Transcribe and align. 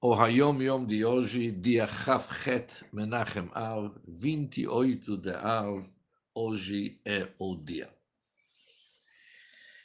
O 0.00 0.14
Hayom 0.14 0.62
Yom 0.62 0.86
de 0.86 1.04
hoje, 1.04 1.50
dia 1.50 1.84
Chavchet 1.84 2.84
Menachem 2.92 3.50
Av, 3.52 3.98
28 4.06 5.16
de 5.16 5.34
Av, 5.34 5.84
hoje 6.32 7.00
é 7.04 7.28
o 7.36 7.56
dia. 7.56 7.92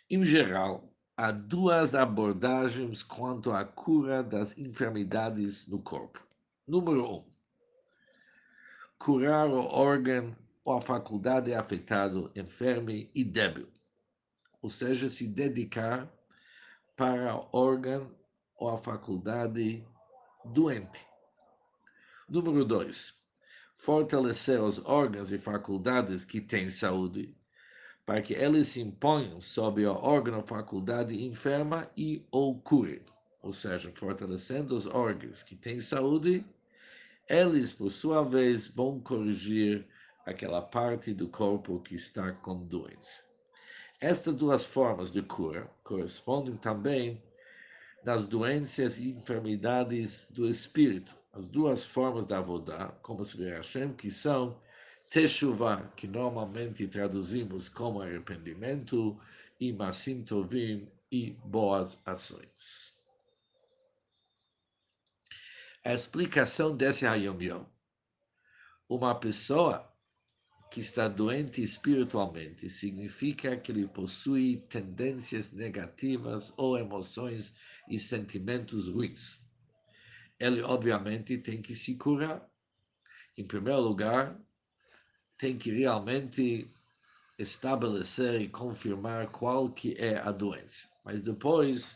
Em 0.07 0.23
geral, 0.23 0.93
há 1.17 1.31
duas 1.31 1.95
abordagens 1.95 3.01
quanto 3.01 3.51
à 3.51 3.65
cura 3.65 4.21
das 4.21 4.55
enfermidades 4.55 5.67
no 5.67 5.81
corpo. 5.81 6.23
Número 6.67 7.11
um, 7.11 7.25
curar 8.99 9.49
o 9.49 9.65
órgão 9.65 10.35
ou 10.63 10.75
a 10.75 10.81
faculdade 10.81 11.55
afetado, 11.55 12.31
enfermo 12.35 12.91
e 12.91 13.23
débil, 13.23 13.67
ou 14.61 14.69
seja, 14.69 15.09
se 15.09 15.27
dedicar 15.27 16.07
para 16.95 17.35
o 17.35 17.49
órgão 17.51 18.11
ou 18.55 18.69
a 18.69 18.77
faculdade 18.77 19.83
doente. 20.45 21.05
Número 22.27 22.65
2. 22.65 23.21
Fortalecer 23.75 24.61
os 24.61 24.83
órgãos 24.85 25.31
e 25.31 25.37
faculdades 25.37 26.25
que 26.25 26.41
têm 26.41 26.69
saúde, 26.69 27.35
para 28.05 28.21
que 28.21 28.33
eles 28.33 28.67
se 28.67 28.81
imponham 28.81 29.41
sobre 29.41 29.85
o 29.85 29.93
órgão 29.93 30.37
ou 30.37 30.41
faculdade 30.41 31.23
enferma 31.23 31.89
e 31.95 32.25
ou 32.31 32.59
cure. 32.61 33.03
Ou 33.41 33.51
seja, 33.51 33.91
fortalecendo 33.91 34.75
os 34.75 34.85
órgãos 34.85 35.43
que 35.43 35.55
têm 35.55 35.79
saúde, 35.79 36.45
eles, 37.29 37.73
por 37.73 37.89
sua 37.89 38.23
vez, 38.23 38.67
vão 38.67 38.99
corrigir 38.99 39.87
aquela 40.25 40.61
parte 40.61 41.13
do 41.13 41.27
corpo 41.27 41.81
que 41.81 41.95
está 41.95 42.31
com 42.31 42.65
doença. 42.65 43.23
Estas 43.99 44.33
duas 44.33 44.65
formas 44.65 45.13
de 45.13 45.21
cura 45.21 45.69
correspondem 45.83 46.57
também 46.57 47.21
das 48.03 48.27
doenças 48.27 48.99
e 48.99 49.09
enfermidades 49.11 50.27
do 50.31 50.47
espírito, 50.47 51.15
as 51.31 51.47
duas 51.47 51.85
formas 51.85 52.25
da 52.25 52.37
Avodá, 52.37 52.89
como 53.01 53.23
se 53.23 53.37
vê 53.37 53.51
Hashem, 53.55 53.93
que 53.93 54.11
são 54.11 54.61
Teshuvah, 55.09 55.91
que 55.95 56.07
normalmente 56.07 56.87
traduzimos 56.87 57.69
como 57.69 58.01
arrependimento, 58.01 59.19
e 59.59 59.71
Masim 59.71 60.23
Tovim, 60.23 60.91
e 61.11 61.31
boas 61.45 62.01
ações. 62.05 62.97
A 65.85 65.93
explicação 65.93 66.75
desse 66.75 67.05
Hayom 67.05 67.39
Yom. 67.41 67.65
Uma 68.89 69.13
pessoa 69.19 69.92
que 70.73 70.79
está 70.79 71.07
doente 71.07 71.61
espiritualmente 71.61 72.67
significa 72.67 73.55
que 73.55 73.71
ele 73.71 73.87
possui 73.87 74.57
tendências 74.57 75.51
negativas 75.51 76.51
ou 76.57 76.79
emoções 76.79 77.53
e 77.87 77.99
sentimentos 77.99 78.87
ruins. 78.87 79.39
Ele, 80.39 80.63
obviamente, 80.63 81.37
tem 81.37 81.61
que 81.61 81.75
se 81.75 81.93
curar. 81.93 82.43
Em 83.37 83.45
primeiro 83.45 83.81
lugar, 83.81 84.35
tem 85.37 85.59
que 85.59 85.69
realmente 85.69 86.67
estabelecer 87.37 88.41
e 88.41 88.49
confirmar 88.49 89.27
qual 89.27 89.71
que 89.71 89.93
é 89.99 90.17
a 90.17 90.31
doença. 90.31 90.87
Mas 91.05 91.21
depois 91.21 91.95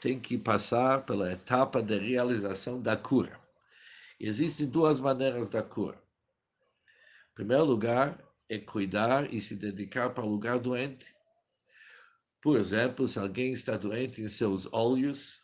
tem 0.00 0.18
que 0.18 0.38
passar 0.38 1.04
pela 1.04 1.30
etapa 1.30 1.82
de 1.82 1.98
realização 1.98 2.80
da 2.80 2.96
cura. 2.96 3.38
Existem 4.18 4.66
duas 4.66 4.98
maneiras 4.98 5.50
da 5.50 5.62
cura 5.62 6.02
primeiro 7.34 7.64
lugar, 7.64 8.22
é 8.50 8.58
cuidar 8.58 9.32
e 9.32 9.40
se 9.40 9.54
dedicar 9.54 10.10
para 10.10 10.24
o 10.24 10.28
lugar 10.28 10.58
doente. 10.58 11.14
Por 12.42 12.58
exemplo, 12.58 13.06
se 13.06 13.18
alguém 13.18 13.52
está 13.52 13.76
doente 13.76 14.20
em 14.20 14.28
seus 14.28 14.66
olhos, 14.72 15.40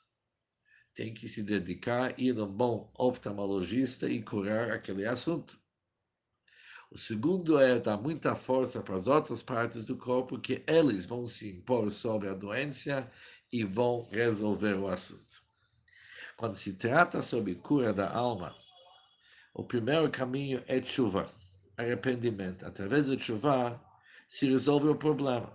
tem 0.92 1.14
que 1.14 1.28
se 1.28 1.42
dedicar 1.42 2.18
ir 2.18 2.36
a 2.38 2.44
um 2.44 2.52
bom 2.52 2.90
oftalmologista 2.98 4.08
e 4.08 4.22
curar 4.22 4.72
aquele 4.72 5.06
assunto. 5.06 5.60
O 6.90 6.98
segundo 6.98 7.60
é 7.60 7.78
dar 7.78 7.96
muita 7.96 8.34
força 8.34 8.82
para 8.82 8.96
as 8.96 9.06
outras 9.06 9.42
partes 9.42 9.84
do 9.84 9.96
corpo, 9.96 10.40
que 10.40 10.64
eles 10.66 11.06
vão 11.06 11.26
se 11.26 11.50
impor 11.50 11.92
sobre 11.92 12.28
a 12.28 12.34
doença 12.34 13.10
e 13.52 13.62
vão 13.62 14.08
resolver 14.10 14.74
o 14.74 14.88
assunto. 14.88 15.42
Quando 16.36 16.54
se 16.54 16.72
trata 16.74 17.22
sobre 17.22 17.54
cura 17.54 17.92
da 17.92 18.10
alma, 18.10 18.54
o 19.54 19.62
primeiro 19.62 20.10
caminho 20.10 20.62
é 20.66 20.82
chuva 20.82 21.30
arrependimento, 21.76 22.64
através 22.64 23.06
do 23.06 23.18
chuva, 23.18 23.80
se 24.26 24.48
resolve 24.48 24.88
o 24.88 24.94
problema. 24.94 25.52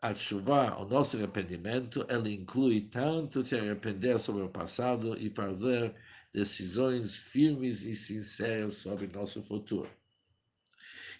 A 0.00 0.14
chuva, 0.14 0.76
o 0.78 0.84
nosso 0.84 1.16
arrependimento, 1.16 2.06
ele 2.10 2.34
inclui 2.34 2.82
tanto 2.82 3.40
se 3.40 3.56
arrepender 3.56 4.18
sobre 4.18 4.42
o 4.42 4.50
passado 4.50 5.16
e 5.18 5.30
fazer 5.30 5.94
decisões 6.32 7.16
firmes 7.16 7.82
e 7.82 7.94
sinceras 7.94 8.74
sobre 8.74 9.06
nosso 9.06 9.42
futuro. 9.42 9.88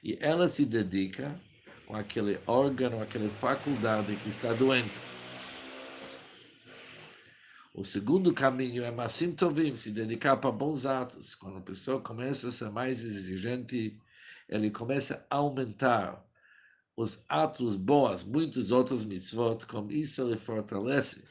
E 0.02 0.18
ela 0.20 0.48
se 0.48 0.66
dedica 0.66 1.34
com 1.86 1.96
aquele 1.96 2.38
órgão, 2.46 3.00
aquela 3.00 3.30
faculdade 3.30 4.16
que 4.16 4.28
está 4.28 4.52
doente 4.52 5.13
o 7.74 7.84
segundo 7.84 8.32
caminho 8.32 8.84
é 8.84 8.90
Massim 8.92 9.32
Tovim, 9.32 9.74
se 9.74 9.90
dedicar 9.90 10.36
para 10.36 10.52
bons 10.52 10.86
atos. 10.86 11.34
Quando 11.34 11.58
a 11.58 11.60
pessoa 11.60 12.00
começa 12.00 12.46
a 12.46 12.52
ser 12.52 12.70
mais 12.70 13.02
exigente, 13.02 13.98
ele 14.48 14.70
começa 14.70 15.26
a 15.28 15.36
aumentar 15.36 16.24
os 16.96 17.24
atos 17.28 17.74
bons, 17.74 18.22
muitos 18.22 18.70
outros 18.70 19.02
mitzvot, 19.02 19.66
como 19.66 19.90
isso 19.90 20.22
ele 20.22 20.36
fortalece 20.36 21.24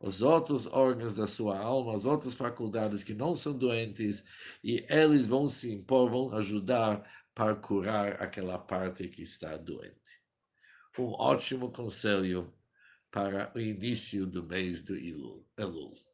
os 0.00 0.22
outros 0.22 0.66
órgãos 0.66 1.14
da 1.14 1.26
sua 1.26 1.58
alma, 1.58 1.94
as 1.94 2.06
outras 2.06 2.34
faculdades 2.34 3.04
que 3.04 3.12
não 3.12 3.36
são 3.36 3.52
doentes, 3.52 4.24
e 4.64 4.82
eles 4.88 5.26
vão 5.26 5.46
se 5.46 5.70
impor, 5.70 6.08
vão 6.08 6.34
ajudar 6.34 7.06
para 7.34 7.54
curar 7.54 8.22
aquela 8.22 8.58
parte 8.58 9.06
que 9.06 9.22
está 9.22 9.54
doente. 9.58 10.18
Um 10.98 11.12
ótimo 11.12 11.70
conselho 11.70 12.50
para 13.10 13.50
o 13.54 13.60
início 13.60 14.26
do 14.26 14.42
mês 14.42 14.82
do 14.82 14.96
Elul. 14.96 16.09